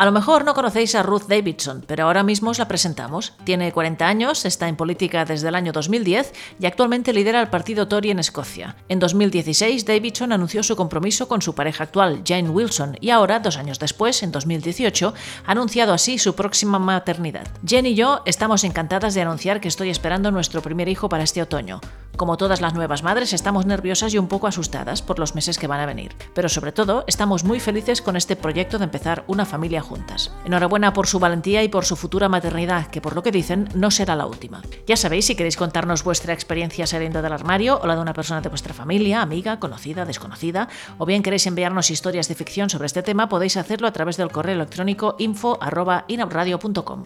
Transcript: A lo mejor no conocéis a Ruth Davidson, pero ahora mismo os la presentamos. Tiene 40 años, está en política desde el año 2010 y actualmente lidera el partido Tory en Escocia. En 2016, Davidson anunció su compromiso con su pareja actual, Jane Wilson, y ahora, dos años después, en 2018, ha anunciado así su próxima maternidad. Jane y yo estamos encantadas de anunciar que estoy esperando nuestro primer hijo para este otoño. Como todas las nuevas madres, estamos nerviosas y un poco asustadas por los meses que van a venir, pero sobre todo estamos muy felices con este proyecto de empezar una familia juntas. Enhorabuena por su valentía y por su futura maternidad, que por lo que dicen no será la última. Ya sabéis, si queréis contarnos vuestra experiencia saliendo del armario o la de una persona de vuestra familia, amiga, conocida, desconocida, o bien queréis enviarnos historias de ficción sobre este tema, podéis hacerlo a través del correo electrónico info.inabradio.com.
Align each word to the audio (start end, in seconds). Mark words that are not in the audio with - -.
A 0.00 0.06
lo 0.06 0.12
mejor 0.12 0.46
no 0.46 0.54
conocéis 0.54 0.94
a 0.94 1.02
Ruth 1.02 1.24
Davidson, 1.28 1.84
pero 1.86 2.04
ahora 2.04 2.22
mismo 2.22 2.48
os 2.48 2.58
la 2.58 2.66
presentamos. 2.66 3.34
Tiene 3.44 3.70
40 3.70 4.08
años, 4.08 4.46
está 4.46 4.66
en 4.66 4.76
política 4.76 5.26
desde 5.26 5.48
el 5.48 5.54
año 5.54 5.72
2010 5.72 6.32
y 6.58 6.64
actualmente 6.64 7.12
lidera 7.12 7.42
el 7.42 7.48
partido 7.48 7.86
Tory 7.86 8.10
en 8.10 8.18
Escocia. 8.18 8.76
En 8.88 8.98
2016, 8.98 9.84
Davidson 9.84 10.32
anunció 10.32 10.62
su 10.62 10.74
compromiso 10.74 11.28
con 11.28 11.42
su 11.42 11.54
pareja 11.54 11.84
actual, 11.84 12.22
Jane 12.26 12.48
Wilson, 12.48 12.96
y 13.02 13.10
ahora, 13.10 13.40
dos 13.40 13.58
años 13.58 13.78
después, 13.78 14.22
en 14.22 14.32
2018, 14.32 15.12
ha 15.44 15.52
anunciado 15.52 15.92
así 15.92 16.18
su 16.18 16.34
próxima 16.34 16.78
maternidad. 16.78 17.46
Jane 17.62 17.90
y 17.90 17.94
yo 17.94 18.22
estamos 18.24 18.64
encantadas 18.64 19.12
de 19.12 19.20
anunciar 19.20 19.60
que 19.60 19.68
estoy 19.68 19.90
esperando 19.90 20.30
nuestro 20.30 20.62
primer 20.62 20.88
hijo 20.88 21.10
para 21.10 21.24
este 21.24 21.42
otoño. 21.42 21.78
Como 22.20 22.36
todas 22.36 22.60
las 22.60 22.74
nuevas 22.74 23.02
madres, 23.02 23.32
estamos 23.32 23.64
nerviosas 23.64 24.12
y 24.12 24.18
un 24.18 24.28
poco 24.28 24.46
asustadas 24.46 25.00
por 25.00 25.18
los 25.18 25.34
meses 25.34 25.56
que 25.56 25.66
van 25.66 25.80
a 25.80 25.86
venir, 25.86 26.14
pero 26.34 26.50
sobre 26.50 26.70
todo 26.70 27.02
estamos 27.06 27.44
muy 27.44 27.60
felices 27.60 28.02
con 28.02 28.14
este 28.14 28.36
proyecto 28.36 28.76
de 28.76 28.84
empezar 28.84 29.24
una 29.26 29.46
familia 29.46 29.80
juntas. 29.80 30.30
Enhorabuena 30.44 30.92
por 30.92 31.06
su 31.06 31.18
valentía 31.18 31.62
y 31.62 31.68
por 31.68 31.86
su 31.86 31.96
futura 31.96 32.28
maternidad, 32.28 32.88
que 32.88 33.00
por 33.00 33.14
lo 33.14 33.22
que 33.22 33.32
dicen 33.32 33.70
no 33.74 33.90
será 33.90 34.16
la 34.16 34.26
última. 34.26 34.60
Ya 34.86 34.98
sabéis, 34.98 35.24
si 35.24 35.34
queréis 35.34 35.56
contarnos 35.56 36.04
vuestra 36.04 36.34
experiencia 36.34 36.86
saliendo 36.86 37.22
del 37.22 37.32
armario 37.32 37.80
o 37.82 37.86
la 37.86 37.94
de 37.94 38.02
una 38.02 38.12
persona 38.12 38.42
de 38.42 38.50
vuestra 38.50 38.74
familia, 38.74 39.22
amiga, 39.22 39.58
conocida, 39.58 40.04
desconocida, 40.04 40.68
o 40.98 41.06
bien 41.06 41.22
queréis 41.22 41.46
enviarnos 41.46 41.90
historias 41.90 42.28
de 42.28 42.34
ficción 42.34 42.68
sobre 42.68 42.84
este 42.84 43.02
tema, 43.02 43.30
podéis 43.30 43.56
hacerlo 43.56 43.88
a 43.88 43.92
través 43.92 44.18
del 44.18 44.30
correo 44.30 44.56
electrónico 44.56 45.16
info.inabradio.com. 45.18 47.04